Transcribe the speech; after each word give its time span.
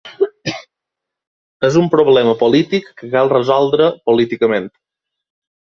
És 1.69 1.77
un 1.83 1.91
problema 1.97 2.33
polític 2.41 2.91
que 3.03 3.13
cal 3.13 3.33
resoldre 3.37 3.95
políticament. 4.11 4.71